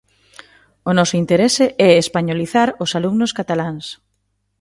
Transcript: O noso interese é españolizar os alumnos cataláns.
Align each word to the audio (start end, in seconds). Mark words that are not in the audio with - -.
O 0.89 0.91
noso 0.97 1.15
interese 1.23 1.65
é 1.87 1.89
españolizar 2.03 2.69
os 2.83 2.91
alumnos 2.99 3.31
cataláns. 3.39 3.85